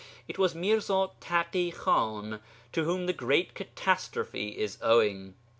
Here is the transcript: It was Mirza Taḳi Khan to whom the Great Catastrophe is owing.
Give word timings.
It 0.27 0.39
was 0.39 0.55
Mirza 0.55 1.11
Taḳi 1.21 1.71
Khan 1.75 2.39
to 2.71 2.85
whom 2.85 3.05
the 3.05 3.13
Great 3.13 3.53
Catastrophe 3.53 4.47
is 4.57 4.79
owing. 4.81 5.35